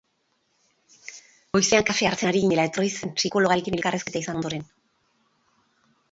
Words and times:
Goizean 1.57 1.83
kafea 1.89 2.09
hartzen 2.13 2.29
ari 2.31 2.41
ginela 2.45 2.65
etorri 2.69 2.89
zen 2.93 3.13
psikologoarekin 3.19 3.77
elkarrizketa 3.79 4.23
izan 4.23 4.39
ondoren. 4.41 4.65